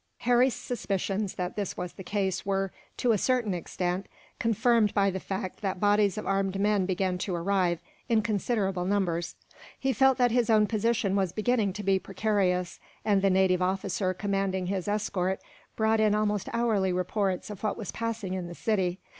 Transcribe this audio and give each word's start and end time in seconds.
Harry's 0.21 0.55
suspicions 0.55 1.35
that 1.35 1.55
this 1.55 1.77
was 1.77 1.93
the 1.93 2.03
case 2.03 2.43
were, 2.43 2.71
to 2.97 3.11
a 3.11 3.19
certain 3.19 3.53
extent, 3.53 4.07
confirmed 4.39 4.95
by 4.95 5.11
the 5.11 5.19
fact 5.19 5.61
that 5.61 5.79
bodies 5.79 6.17
of 6.17 6.25
armed 6.25 6.59
men 6.59 6.87
began 6.87 7.19
to 7.19 7.35
arrive, 7.35 7.79
in 8.09 8.23
considerable 8.23 8.83
numbers. 8.83 9.35
He 9.79 9.93
felt 9.93 10.17
that 10.17 10.31
his 10.31 10.49
own 10.49 10.65
position 10.65 11.15
was 11.15 11.31
beginning 11.33 11.73
to 11.73 11.83
be 11.83 11.99
precarious, 11.99 12.79
and 13.05 13.21
the 13.21 13.29
native 13.29 13.61
officer 13.61 14.11
commanding 14.15 14.65
his 14.65 14.87
escort 14.87 15.39
brought 15.75 15.99
in 15.99 16.15
almost 16.15 16.49
hourly 16.51 16.91
reports 16.91 17.51
of 17.51 17.61
what 17.61 17.77
was 17.77 17.91
passing 17.91 18.33
in 18.33 18.47
the 18.47 18.55
city. 18.55 18.99